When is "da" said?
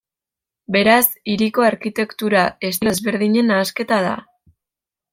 4.11-4.19